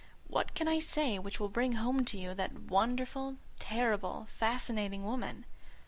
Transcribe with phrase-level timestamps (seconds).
[0.25, 5.45] What can I say which will bring home to you that wonderful, terrible, fascinating woman?